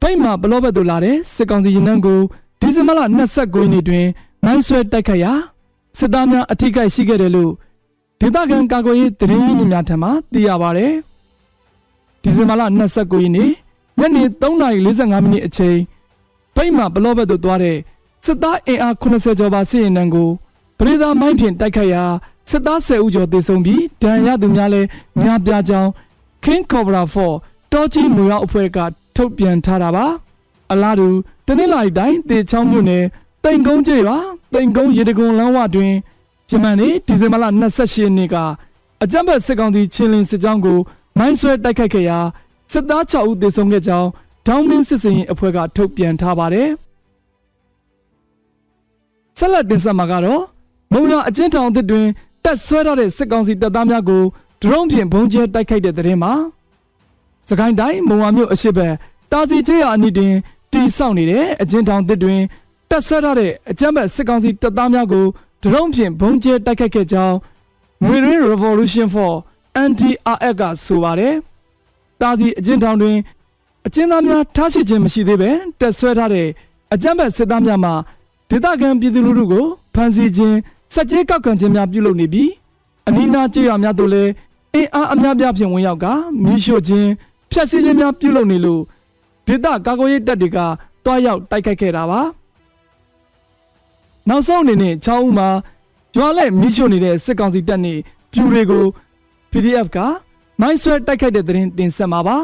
[0.00, 2.20] ဗိတ်မှဘလော့ဘက်သို့လာတဲ့စစ်ကောင်စီရင်နှန်းကို
[2.60, 4.06] ဒီဇင်ဘာလ29ရက်နေ့တွင်
[4.44, 5.32] မိုင်းဆွဲတိုက်ခတ်ရာ
[5.98, 7.52] စစ်သားများအထိကိရှိခဲ့တယ်လို့
[8.20, 10.88] ဒေသခံကာကွယ်ရေးတရင်ကြီးများထံမှသိရပါဗျ။
[12.22, 13.50] ဒီဇင်ဘာလ29ရက်နေ့
[13.98, 15.78] ညနေ3:45မိနစ်အချိန်
[16.54, 17.76] ဗိတ်မှဘလော့ဘက်သို့သွားတဲ့
[18.24, 20.30] စစ်သားအင်အား80ကျော်ပါစစ်ရင်နှန်းကို
[20.78, 22.04] ပရိသာမိုင်းဖြင့်တိုက်ခတ်ရာ
[22.50, 24.88] စစ်သား10ဦးကျော်သေဆုံးပြီးဒဏ်ရာသူများလည်း
[25.20, 25.90] များပြားကြောင်း
[26.44, 27.02] King Cobra
[27.38, 28.78] 4တောကြီးမူရောက်အဖွဲ့က
[29.16, 30.06] ထုတ်ပြန်ထားတာပါ
[30.72, 31.08] အလားတူ
[31.46, 33.04] တနင်္လာရီတိုင်းတေချောင်းမြို့နယ်
[33.44, 34.16] တိန်ကုန်းကျေးရွာ
[34.52, 35.94] တိန်ကုန်းရေတကုံလမ်းဝတွင်
[36.48, 38.36] ဂျမန်နေ့ဒီဇင်ဘာလ28ရက်နေ့က
[39.02, 40.78] အကြံဘက်စစ်ကောင်စီချင်းလင်းစစ်ကြောင်းကို
[41.18, 42.18] မိုင်းဆွဲတိုက်ခိုက်ခဲ့ရာ
[42.72, 44.08] စစ်သား6ဦးသေဆုံးခဲ့ကြောင်း
[44.46, 46.68] ဒေါင်းမင်းစစ်စင်ရင်အဖွဲ့ကထုတ်ပြန်ထားပါတယ်
[49.38, 50.42] ဆက်လက်တင်ဆက်မှာကတော့
[50.92, 52.06] မုံရအချင်းထောင်အသစ်တွင်
[52.44, 54.22] တက်ဆွဲထားတဲ့စစ်ကောင်စီတပ်သားများကို
[54.62, 56.32] ဒရုန်းဖြင့်ဘုံကျဲတိုက်ခိုက်တဲ့တဲ့ရင်မှာ
[57.48, 58.94] စကိုင်းတိုင်းမုံဝါမြို့အရှိဘက်
[59.32, 60.34] တာစီချေရအနီးတွင်
[60.72, 62.40] တီဆောက်နေတဲ့အချင်းထောင်သစ်တွင်
[62.90, 65.24] တက်ဆွဲထားတဲ့အကြမ်းဖက်စစ်ကောင်စီတပ်သားများကို
[65.62, 67.36] ဒရုန်းဖြင့်ဘုံကျဲတိုက်ခိုက်ခဲ့ကြောင်း
[68.04, 69.32] ငွေရင်း Revolution for
[69.88, 71.34] NDRF ကဆိုပါတယ်။
[72.20, 73.16] တာစီအချင်းထောင်တွင်
[73.86, 76.48] အချင်းသားများထားရှိခြင်းမရှိသေးပဲတက်ဆွဲထားတဲ့
[76.92, 77.90] အကြမ်းဖက်စစ်သားများမှ
[78.50, 80.56] ဒေသခံပြည်သူလူထုကိုဖမ်းဆီးခြင်း
[80.94, 82.50] စက်ကြီးကောက်ခံခြင်းများပြုလုပ်နေပြီး
[83.08, 84.30] အနီးနားကျေးရွာများတို့လည်း
[84.74, 86.06] အင်အားအများပြားဖြင့်ဝင်ရောက်က
[86.42, 87.08] မီးရှို့ခြင်း
[87.50, 88.80] ဖျက်ဆီးခြင်းများပြုလုပ်နေလို့
[89.46, 90.58] ဒေသကာကွယ်ရေးတပ်တွေက
[91.04, 92.20] တွားရောက်တိုက်ခိုက်ခဲ့တာပါ
[94.28, 95.48] နောက်ဆုံးအနေနဲ့6ဦးမှာ
[96.14, 97.94] ကျွာလက်မီးရှို့နေတဲ့စစ်ကောင်စီတပ်နေ
[98.32, 98.84] ပြူတွေကို
[99.52, 99.98] PDF က
[100.60, 102.36] မိုင်းဆွဲတိုက်ခိုက်တဲ့တဲ့တင်ဆက်မှာပါ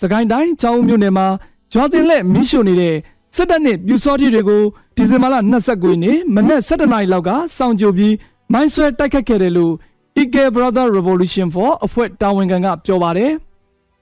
[0.00, 1.26] စကိုင်းတိုင်း6ဦးမြို့နယ်မှာ
[1.72, 2.96] ကျွာတင်လက်မီးရှို့နေတဲ့
[3.36, 4.62] စစ်တပ်နဲ့ပြူစောတိတွေကို
[4.96, 8.14] ဒီဇင်ဘာလ29ရက်နေ့မနက်7:00နာရီလောက်ကစောင့်ကြိုပြီး
[8.52, 9.74] မိုင်းဆွဲတိုက်ခတ်ခဲ့တယ်လို့
[10.20, 13.32] Ike Brother Revolution for အဖွဲ့တာဝန်ခံကပြောပါတယ်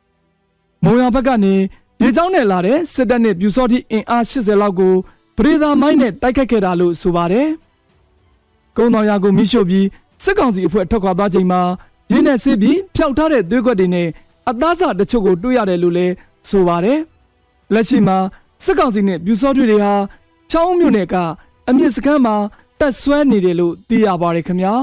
[0.84, 1.54] ။မုံရဘက်ကနေ
[2.02, 4.94] ရေချောင်းနဲ့လာတဲ့စစ်တပ်နဲ့ပြူစောတိအင်အား80လောက်ကို
[5.36, 7.46] ပရိသာမိုင်းနဲ့တိုက်ခတ်ခဲ့တာလို့ဆိုပါတယ်။
[8.76, 9.86] ကုန်းတော်ရာကိုမိရှို့ပြီး
[10.24, 11.60] စစ်ကောင်စီအဖွဲ့ထွက်ခွာသွားချိန်မှာ
[12.10, 14.08] ရင်းနဲ့စစ်ပြီးဖျောက်ထားတဲ့သွေးကွက်တွေနဲ့
[14.48, 16.14] အသားစာတချို့ကိုတွေ့ရတယ်လို့လည်း
[16.48, 16.98] ဆိုပါတယ်။
[17.74, 18.18] လက်ရှိမှာ
[18.64, 19.94] စစ်ကောင်စီနဲ့ပြူစောတွေတွေဟာ
[20.50, 21.14] ချောင်းမြို့နယ်က
[21.68, 22.36] အမြင့်စခန်းမှာ
[22.80, 24.74] တက်ဆွဲနေတယ်လို့သိရပါတယ်ခင်ဗျာ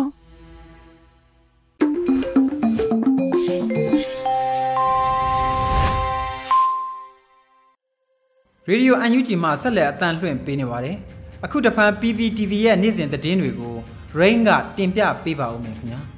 [8.67, 10.97] ရေဒီယို UNG မှာဆက်လက်အသံလွှင့်ပေးနေပါတယ်
[11.45, 13.75] အခုတဖန် PVTV ရဲ့နေ့စဉ်သတင်းတွေကို
[14.19, 16.12] Rain ကတင်ပြပေးပါဦးမယ်ခင်ဗျာ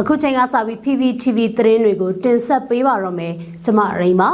[0.00, 4.30] အခုချိန်ကစပြီး PVTV သတင်းတွေကိုတင်ဆက်ပေးပါတော့မယ်ကျမရိန်ပါ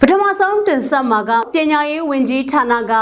[0.00, 2.92] ပထမဆုံးတင်ဆက်မှာကပညာရေးဝန်ကြီးဌာနက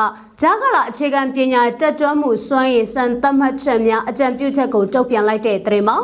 [0.40, 5.98] ဂျာကလာအခြေခံပညာတက်တွန်းမှုစွမ်းရည်စံသတ်မှတ်ချက်များအကြံပြုချက်ကိုတုံ့ပြန်လိုက်တဲ့သတင်းမှာ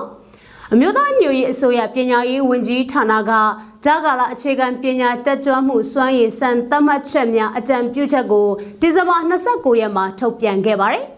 [0.73, 3.33] အမျိုးသားညွရေးအစိုးရပညာရေးဝန်ကြီးဌာနက
[3.85, 8.49] ဂျာကာလာအခြေခံပညာတက်ကြွမှုစွမ်းရည်စံသတ်မှတ်ချက်များအကြံပြုချက်ကို
[8.81, 11.16] ဒီဇင်ဘာ29ရက်မှာထုတ်ပြန်ခဲ့ပါတယ်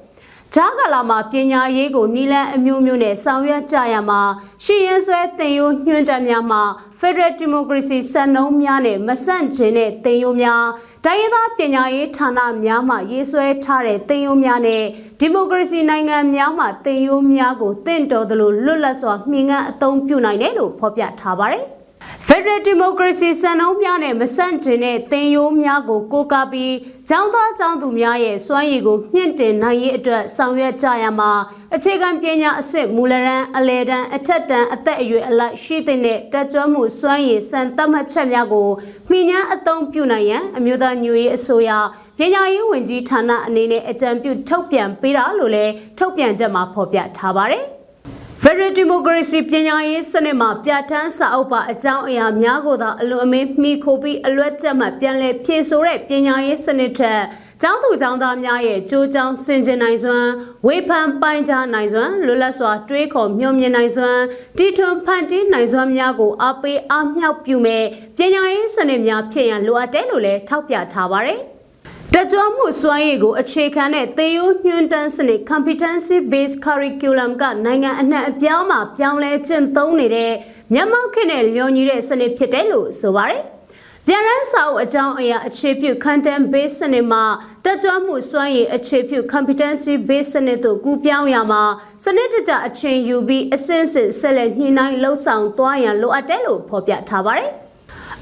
[0.54, 4.20] ဂျာကာလာမှာပညာရေးကိုနီလန်အမျိုးမျိုးနဲ့ဆောင်ရွက်ကြရမှာ
[4.64, 6.62] ရှီရင်ဆွဲသင်ရိုးညွှန်တက်များမှာ
[7.00, 10.64] Federal Democracy စံနှုန်းများနဲ့မဆန့်ကျင်တဲ့သင်ရိုးများ
[11.04, 14.82] တိုင်းရင်းသားပညာရေးဌာနများမှရေးဆွဲထားတဲ့သင်ရိုးများနဲ့
[15.20, 21.64] ဒီမိုကရေစီနိုင်ငံများမှသင်ရိုးများကိုတင့်တော်သလိုလွတ်လပ်စွာမြင်ငန်းအသုံးပြုနိုင်တယ်လို့ဖော်ပြထားပါတယ်။
[22.30, 26.74] Federal Democracy စံနှုန်းများနဲ့မဆန့်ကျင်တဲ့သင်ရိုးများကိုကိုးကားပြီး
[27.08, 31.30] ကျောင်းသားကျောင်းသူများရဲ့စွမ်းရည်ကိုမြင့်တင်နိုင်ရေးအတွက်ဆောင်ရွက်ကြရမှာ
[31.74, 35.98] အခြေခံပညာအဆင့်မူလတန်းအလယ်တန်းအထက်တန်းအသက်အရွယ်အလိုက်ရှိတဲ့
[36.32, 38.68] တက်ကြွမှုစွမ်းရည်စံသတ်မှတ်ချက်များကို
[39.10, 41.70] မှီညမ်းအသုံးပြုနိုင်ရန်အမျိုးသားညွရေးအစိုးရ
[42.18, 47.66] ပညာရေးဝန်ကြီးဌာနအနေနဲ့အကြံပြုထုတ်ပြန်ပေးတာလို့လည်းထုတ်ပြန်ချက်မှာဖော်ပြထားပါတယ်။
[48.42, 57.22] Federal Democracy ပညာရေးစနစ်မှာပြဋ္ဌာန်းစာအုပ်ပါအကြောင်းအရာများကိုသာအလွန်အမင်းမှီခိုပြီးအလွတ်ကျမှပြန်လည်ဖြည့်ဆို့တဲ့ပညာရေးစနစ်ထက်
[57.62, 60.30] ကျောင်းသူကျောင်းသားများရဲ့ကြိုးကြောင်းစင်ကြင်နိုင်စွမ်း
[60.66, 64.22] ဝေဖန်ပိုင်ခြားနိုင်စွမ်းလွတ်လပ်စွာတွေးခေါ်မျှော်မြင်နိုင်စွမ်း
[64.58, 67.84] တီထွန်ဖန်တီးနိုင်စွမ်းများကိုအားပေးအားမြောက်ပြုမဲ့
[68.18, 71.40] ပညာရေးစနစ်များဖြစ်ရန်လိုအပ်တယ်လို့လည်းထောက်ပြထားပါတယ်။
[72.14, 80.32] တကြွမှုစွမ်းရည်ကိုအခြေခံတဲ့သေရိုးညွှန်းတန်းစနစ် competency based curriculum ကနိုင်ငံအနှံ့အပြားမှာပြောင်းလဲကျင့်သုံးနေတဲ့
[80.74, 83.42] မျက်မှောက်ခေတ်နဲ့လျော်ညီတဲ့စနစ်ဖြစ်တယ်လို့ဆိုပါတယ်။
[84.06, 87.24] ပြန်လည်စာအုပ်အကြောင်းအရာအခြေပြု content based စနစ်မှာ
[87.64, 91.62] တက်ကြွမှုစွမ်းရည်အခြေပြု competency based စနစ်တို့ကူးပြောင်းရမှာ
[92.04, 97.52] စနစ်တကျအချိန်ယူပြီးအစစ်အစစ်ဆက်လက်ညှိနှိုင်းလှုပ်ဆောင်သွားရန်လိုအပ်တယ်လို့ဖော်ပြထားပါတယ်။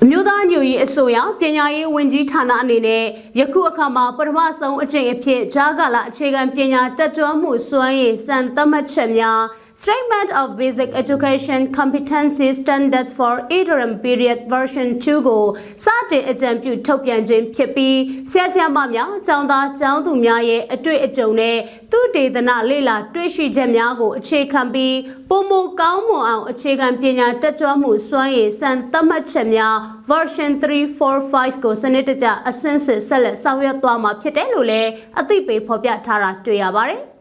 [0.03, 3.05] အမျိုးသားညွရေးအစိုးရပညာရေးဝန်ကြီးဌာနအနေနဲ့
[3.39, 9.41] ယခုအခါမှာပထမဆုံးအကြိမ်အဖြစ်ဂျာကာလာအခြေခံပညာတက်ကြွမှုစွမ်းရည်စံသတ်မှတ်ချက်များ
[9.79, 15.45] Statement of Basic Education Competency Standards for Interim Period Version 2ကို
[15.85, 17.99] စတင်အကြံပြုထုတ်ပြန်ခြင်းဖြစ်ပြီး
[18.31, 21.57] ဆရာဆရာမများကျောင်းသားကျောင်းသူများရဲ့အတွေ့အကြုံနဲ့
[21.93, 24.97] သူတေသနလေ့လာတွေ့ရှိချက်များကိုအခြေခံပြီး
[25.31, 29.77] ပုံမကောင်းမွန်အောင်အခြေခံပညာတက်ကြွမှုစွမ်းရည်စံသတ်မှတ်ချက်များ
[30.11, 37.03] version 345ကိုစနစ်တကျအဆင့်စစ်ဆက်လက်ဆောင်ရွက်သွားမှာဖြစ်တယ်လို့လည်းအသိပေးဖော်ပြထားတာတွေ့ရပါတယ်။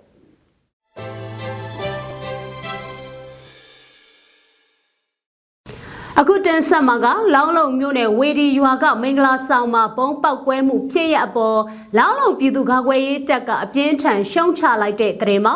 [6.19, 11.59] အခုတင်ဆက်မှာကလောင်းလုံမြို့နယ်ဝေဒီရွာကမင်္ဂလာဆောင်မှာဘုံပောက်ကွဲမှုဖြစ်ရအပေါ်
[11.97, 15.55] လောင်းလုံပြည်သူ့ကာကွယ်ရေးတပ်ကအပြင်းထန်ရှုံချလိုက်တဲ့တဲ့မှာ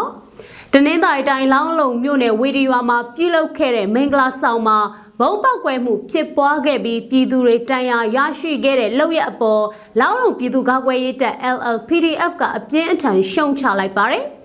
[0.74, 4.80] တနင်္သာရီတိုင်းလောင်းလုံမြို့နယ်ဝေဒီရွာမှာပြုလုပ်ခဲ့တဲ့မင်္ဂလာဆောင်မှာ
[5.20, 9.64] ဘုံပောက်ကွဲမှုဖြစ်ပွားခဲ့ပြီးပြည်သူတွေတန်ရာရရှိခဲ့တဲ့လောက်ရအပေါ်
[10.00, 14.26] လောင်းလုံပြည်သူ့ကာကွယ်ရေးတပ် LLPDF ကအပြင်းအထန်ရှုံချလိုက်ပါတယ်။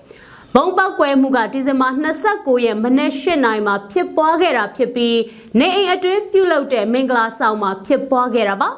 [0.56, 1.88] ဘုံပောက်ကွဲမှုကဒီဇင်ဘာ
[2.26, 5.18] 29ရက်မနက်၈နာရီမှာဖြစ်ပွားခဲ့တာဖြစ်ပြီး
[5.58, 8.70] နေအိမ်အတွင်းပြုလုပ်တဲ့မင်္ဂလာဆောင်မှာဖြစ်ပွားခဲ့တာပါ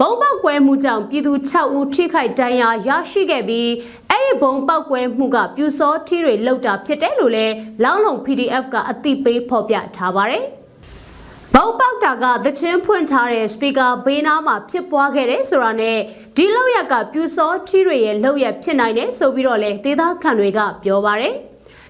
[0.00, 3.70] ဘုံပောက်ကွဲမှုကြောင့်ပြည်သူ6ဦးထိခိုက်ဒဏ်ရာရရှိခဲ့ပြီး
[4.10, 10.46] အဲ့ဒီဘုံပောက်ကွဲမှုကပြူစောထီတွေလောက်တာဖြစ်တယ်လို့လည်းလောင်းလုံ PDF ကအသိပေးဖော်ပြထားပါတယ်။
[11.54, 15.98] ဘောက်ပေါက်တာကသချင်းဖွင့်ထားတဲ့စပီကာဘေးနားမှာဖြစ်ပွားခဲ့တယ်ဆိုတာနဲ့
[16.36, 21.34] ဒီလောက်ရကပြူစောထီတွေရဲ့လောက်ရဖြစ်နိုင်တယ်ဆိုပြီးတော့လေဒေသခံတွေကပြောပါတယ်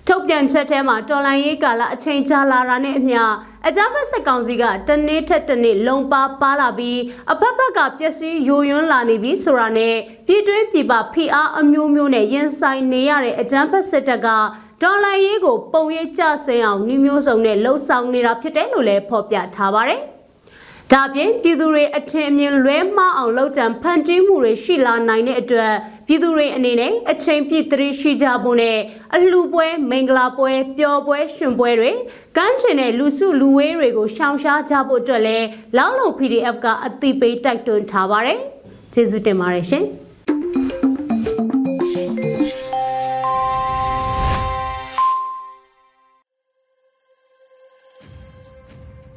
[0.09, 3.23] ထုတ်ပြန်ချက်ထဲမှာတော်လန်ရေးကာလအချိန်ကြာလာတာနဲ့အမျှ
[3.67, 6.99] အကြမ်းဖက်စစ်ကောင်စီကတနေ့ထက်တနေ့လုံပါပါလာပြီး
[7.33, 9.97] အဖက်ဖက်ကပျက်စီးယိုယွန်းလာနေပြီဆိုတာနဲ့
[10.27, 14.29] ပြည်တွင်းပြည်ပဖိအားအမျိုးမျိုးနဲ့ရင်ဆိုင်နေရတဲ့အကြမ်းဖက်စစ်တပ်က
[14.83, 20.01] ဒေါ်လာရေးကိုပုံရိပ်ကျဆင်းအောင်နှီးမျိုးစုံနဲ့လှုပ်ဆောင်နေတာဖြစ်တယ်လို့လည်းဖော်ပြထားပါတယ်။
[20.93, 25.75] ဒါပြင်ပြည်သူတွေအထင်အမြင်လွဲမှားအောင်လှုပ်ကြံဖန်တီးမှုတွေရှိလာနိုင်တဲ့အတွက်
[26.07, 28.79] ပြည်သူတွေအနေနဲ့အချိန်ပြည့်သတိရှိကြဖို့နဲ့
[29.15, 31.91] အလှပွဲမင်္ဂလာပွဲပျော်ပွဲရှင်ပွဲတွေ
[32.37, 38.39] ကမ်းခြေနဲ့လူစုလူဝေးတွေကိုရှောင်ရှားကြဖို့အတွက်လည်းလောင်းလုံ PDF ကအသိပေးတိုက်တွန်းထားပါတယ်။
[38.95, 39.87] ကျေးဇူးတင်ပါတယ်ရှင်။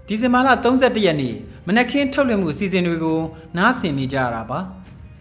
[0.07, 1.35] ဒီဇင်ဘာလ31ရက်နေ့
[1.67, 3.19] မနက်ခင်းထုတ်လွှင့်မှုအစီအစဉ်တွေကို
[3.57, 4.59] နားဆင်နေကြရတာပါ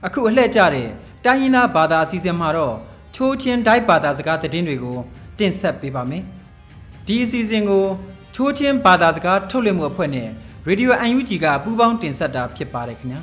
[0.07, 0.89] အခုအလှည့်ကျတဲ့
[1.25, 2.77] တိုင်းရင်းသားဘာသာအစီအစဉ်မှာတော့
[3.15, 4.99] ချိုးချင်းဒိုက်ဘာသာစကားသတင်းတွေကို
[5.39, 6.23] တင်ဆက်ပေးပါမယ်
[7.07, 7.85] ဒီအစီအစဉ်ကို
[8.35, 10.29] ချိုးချင်းဘာသာစကားထုတ်လွှင့်မှုအဖွဲ့နဲ့
[10.69, 13.21] Radio UNG ကပူးပေါင်းတင်ဆက်တာဖြစ်ပါတယ်ခင်ဗျာ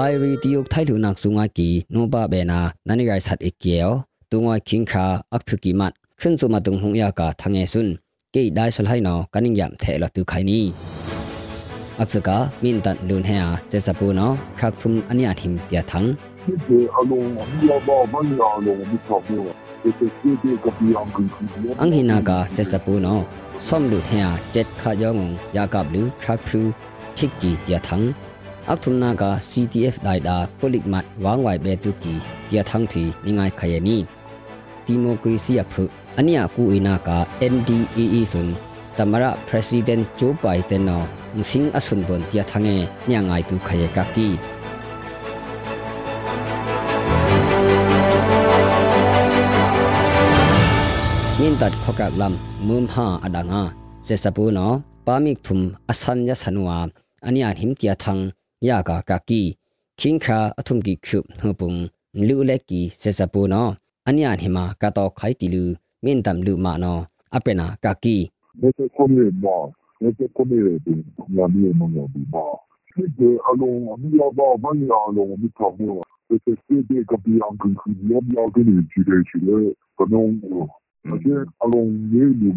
[0.00, 3.92] ိုင်ရီတီယုတ်ထိုင်လူနက်ဆုငါကီနိုဘာဘေနာနနိဂိုင်ဆတ်အကေယော
[4.30, 7.92] တုငွိုင်ခင်ခါအခဖူကီမတ်ခွန်းစုမတုံဟုံယာကာထငေဆွန်း
[8.34, 10.60] ကေဒိုင်ဆလဟိုင်နောကနင်းယမ်ထဲလတူခိုင်နီ
[12.00, 16.10] အစကာမင်တန်လွန်ဟယာကျေစပူနောခက်ထုမ်အနိယဟင်တျာသန်း
[16.46, 19.66] ဒီအလုံးမီယာဘာမနီယာလုံးဒီတော့ဘူး
[21.80, 23.08] อังหินากาเซสปูโน
[23.66, 25.18] ซ่อมลุดเฮียเจ็ดขายอง
[25.56, 26.62] ยากับลือทรักพรู
[27.16, 28.02] ทิกกีเตียทัง
[28.69, 32.13] akthumna ka CTF daida polik mat wangwai be tu ki
[32.49, 34.05] tia thang phi ningai khayani
[34.85, 38.53] democracy aphu ania ku ina ka NDAA sun
[38.97, 40.97] tamara president Joe Biden no
[41.41, 44.29] sing asun bon tia thange nyangai tu khaye ka ki
[51.41, 52.33] yin tat khokak lam
[52.67, 53.63] mum ha adanga
[54.05, 54.67] se sapu no
[55.05, 55.59] pamik thum
[55.91, 56.77] asan ya sanwa
[57.27, 59.41] ania him tia thang ย ยากากากี
[59.99, 61.73] คิงคาอทุมกีคุบฮปุม
[62.27, 63.63] ลูเลกีเซซาปูนอ
[64.07, 65.65] อันยานหิมากาตอไขติลู
[66.01, 66.93] เมนดัมลูมานอ
[67.33, 68.17] อเปนากากี
[68.59, 69.55] เนเซคุมิบอ
[69.99, 70.95] เนเซคุมิเรดิ
[71.37, 72.45] ยามีมงยาบีบอ
[72.93, 79.49] คือเดอลงมียาบอมันยาลงมีทองเนาะเนเซคุมิกับยางคือคือยอบยากันอยู่จีเดจีเด
[79.97, 80.69] กะนงเนาะ
[81.09, 81.25] 而且
[81.57, 81.75] 阿龙
[82.13, 82.53] 也有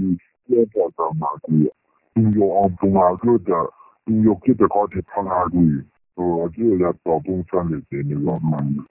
[0.46, 1.72] 些保障嘛，对，
[2.14, 3.50] 都有安中阿哥的，
[4.04, 5.58] 都有给的高铁上阿对。
[6.16, 8.82] So aquí ya está un sangre que ni lo manda.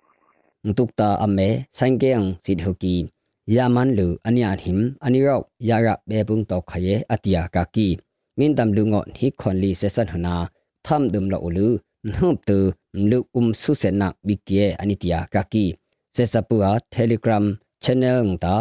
[0.63, 3.07] Ntukta ame sangkeang sidhuki.
[3.47, 7.99] Yaman lu anya him anirok yara bebung to khaye atia kaki.
[8.37, 10.47] Min dam lu ngot hi khon li sesan hana.
[10.83, 11.77] Tham dum lo ulu.
[12.03, 15.75] Nhup tu lu um su senak bikie anitia kaki.
[16.15, 17.45] Sesapua telegram
[17.83, 18.55] channel ngta.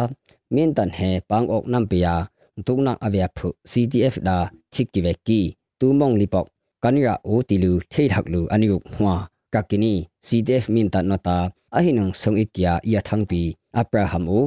[0.51, 2.27] Min tan he pang ok nampia.
[2.59, 4.37] Ntuknak avya phu CDF da
[4.71, 5.41] chikiveki.
[5.79, 6.47] Tu mong lipok
[6.83, 9.13] ကန်ရာအိုတီလူထေထက်လူအနိယုဟွာ
[9.53, 9.93] ကကိနီ
[10.27, 11.37] CDF မင်တနတာ
[11.75, 13.41] အဟိနုံဆုံအိကီယာယာထန်ပီ
[13.79, 14.45] အပရာဟမ်အို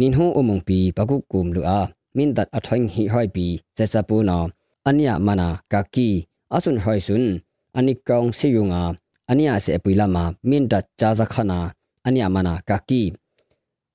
[0.00, 1.80] နင်ဟိုအမုံပီဘကုကုမ်လူအာ
[2.16, 4.44] မင်တတ်အထွင်ဟိဟိုင်ပီဇက်စပူနော
[4.88, 6.08] အနိယမနာကကီ
[6.54, 7.28] အဆွန်ဟိုင်ဆွန်
[7.76, 8.82] အနိကောင်စီယုံငါ
[9.30, 11.58] အနိယစေပီလာမာမင်တတ်ဂျာဇခနာ
[12.06, 13.02] အနိယမနာကကီ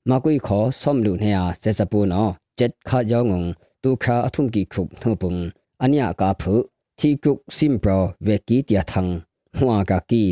[0.10, 2.28] မကွိခေါ်ဆွမ်လူနေအားဇက်စပူနော
[2.60, 3.42] ဂျက်ခါယောငုံ
[3.84, 5.34] ဒုခအထုံကီခုထုံပုံ
[5.84, 6.54] အနိယကာဖု
[7.02, 7.92] ที่กรุกซิมโปร
[8.24, 9.08] เวกีเตียทัง
[9.58, 10.24] หัวกากี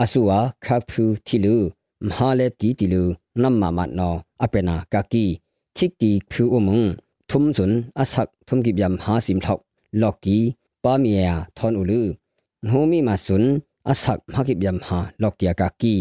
[0.00, 1.56] อสุวาคาพูทิลู
[2.06, 3.02] มหาเลบกีติลู
[3.42, 4.10] นัมมามัดนอ
[4.42, 5.26] อเปนากากี
[5.76, 6.80] ทิกีพูอุมง
[7.30, 9.58] ทุมจุนอสักทุมกิบยำหาสิมทอก
[10.00, 10.38] ลอกกี
[10.82, 12.02] ปาเมียทอนอุลู
[12.68, 13.42] โฮมีมาสุน
[13.88, 15.94] อสักมากิบยำหาลอกเกียกากี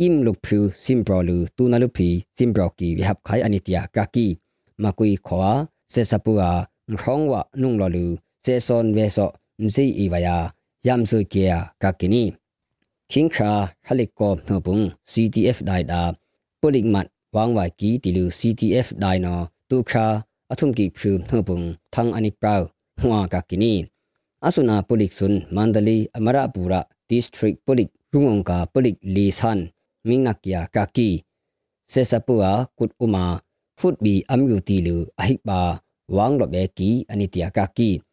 [0.00, 4.26] อิมลุกพูซิมโปรลูตูนาลุพีซิมโปรกีวิหับไขอนิตยากากี
[4.82, 5.50] มากุยขวา
[5.90, 6.42] เซซาปัว
[7.00, 8.06] ร้องวะนุ่งลอลู
[8.42, 9.26] เซซอนเวซอ
[10.13, 10.37] วายา
[10.87, 11.51] ยามซุเกีย
[11.81, 12.23] กากินี
[13.11, 13.53] คิงครา
[13.87, 14.79] ฮลิกอมเนบุง
[15.11, 16.01] CTF ไดดา
[16.61, 17.05] ปุลิกมัด
[17.35, 19.35] วางไว้กีติลู CTF ไดนอ
[19.69, 20.07] ตูครา
[20.51, 22.61] အထုံကိဖရုနှပုန်သန်းအနိပရော
[22.99, 23.73] ဟွာကကိနီ
[24.45, 29.61] အဆုနာပုလိကဆွန်မန္တလီအမရပူရာ district ပုလိကရုံကပုလိကလီဆန်
[30.07, 31.09] မင်းနကယာကကီ
[31.91, 33.25] စေစပူအာကုတ်ဥမာ
[33.79, 35.59] ဖုတ်ဘီအမ်ယူတီလူအဟိပါ
[36.15, 38.12] ဝางလောဘေကီအနိတယာကကီလီပုတ်မလောပွီအ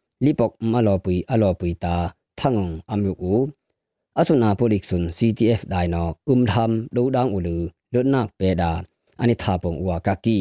[1.60, 1.96] ပွီတာ
[2.38, 3.42] သငုံအမ်ယူဦး
[4.14, 7.56] asuna polik sun CTF dai no um tham do dang ulu
[7.92, 8.70] lot nak pe da
[9.22, 10.38] ani tha pong wa ka ki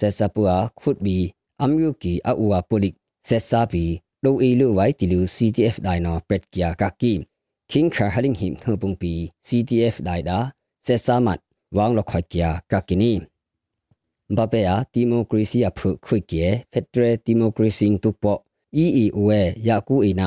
[0.00, 1.16] se sa pu a khut bi
[1.64, 2.94] am yu ki a u wa polik
[3.28, 3.84] se sa bi
[4.24, 7.12] do e lu wai ti lu CTF dai no pet kya ka ki
[7.70, 9.12] king kha haling him hu pong pi
[9.46, 10.38] CTF dai da
[10.86, 11.40] se sa mat
[11.76, 13.12] wang lo khoi kya ka ki ni
[14.36, 18.40] ဘာပေယာဒီမိုကရေစီအဖုခွိကေဖက်ဒရယ်ဒီမိုကရေစီတူပေါ်
[18.82, 19.18] EEO
[19.68, 20.26] ယာကူအီနာ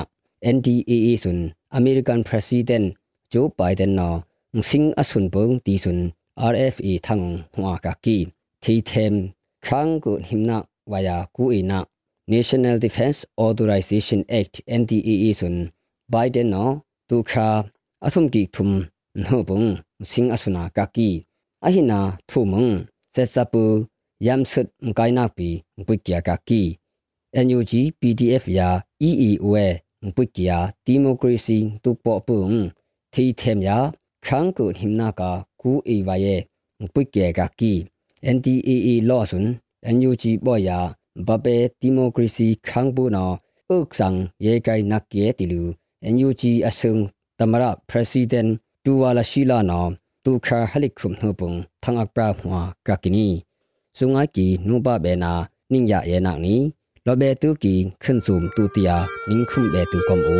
[0.56, 2.88] NDAA ဆွန်းအမေရိကန်ပရက်ဆီဒန့်
[3.32, 4.18] ဂျိုးဘိုင်ဒန်နော်
[4.56, 6.04] ငစင်းအဆွန်းဘုံတီဆွန်း
[6.52, 8.18] RFA ထန်ဟွာကကီ
[8.64, 9.16] သီသမ်
[9.66, 10.58] ခန်းကုဟိမနာ
[10.92, 11.80] ဝါယာကူအီနာ
[12.34, 15.62] National Defense Authorization Act NDAA ဆွန်း
[16.14, 16.74] ဘိုင်ဒန်နော်
[17.10, 17.48] တူခါ
[18.06, 18.76] အဆုံကီထုမ်
[19.24, 19.62] နိုဘုံ
[20.12, 21.10] စင်းအဆွနာကကီ
[21.66, 22.68] အဟိနာထုမုံ
[23.16, 23.64] ဆက်စပူ
[24.26, 25.48] ယမ်ဆွတ်မကိုင်နာပီ
[25.86, 26.62] ဘွိကီယာကကီ
[27.46, 28.70] NUG PDF ရာ
[29.08, 29.58] EEOA
[30.16, 32.52] ပုတ်ကီယာဒီမိုကရေစီတူပေါ်ပုံ
[33.14, 33.78] သီထေမြာ
[34.26, 36.42] ခန်းကုဟိမနာကာကူအေဝါရဲ့
[36.94, 37.74] ပုတ်ကီယာကီ
[38.36, 39.48] NDAA လောစွန်
[39.96, 40.80] NUG ပေါ်ရာ
[41.28, 43.36] ဘပေဒီမိုကရေစီခန်းဘူးနော်
[43.70, 45.62] အုတ်ဆောင်ရေကိုင်နက်ကီတီလူ
[46.14, 46.96] NUG အဆုံ
[47.40, 48.50] တမရပရက်စီဒန့်
[48.84, 49.90] တူဝါလာရှိလာနော်
[50.26, 51.52] တူခါဟလိခုမ်နှုပုံ
[51.84, 53.28] သံအပရာဖွာကကီနီ
[53.98, 55.34] စုံငိုက်ကီနုဘဘေနာ
[55.72, 56.56] နင်းရရဲ့နောက်နီ
[57.10, 58.92] ลอเบตุกีขึ้นสูมตูเตีย
[59.30, 60.40] นิ่งคุมเบตุกอมอู